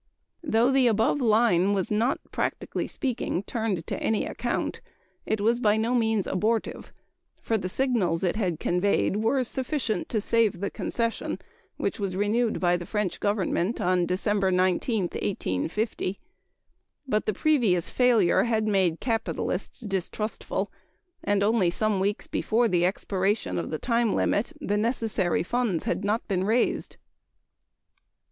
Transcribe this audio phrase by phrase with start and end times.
[0.43, 4.81] Though the above line was not, practically speaking, turned to any account,
[5.27, 6.91] it was by no means abortive,
[7.39, 11.37] for the signals it had conveyed were sufficient to "save the concession,"
[11.77, 16.17] which was renewed by the French Government on December 19, 1850.
[17.07, 20.71] But the previous failure had made capitalists distrustful;
[21.23, 26.03] and only some weeks before the expiration of the time limit the necessary funds had
[26.03, 26.97] not been raised.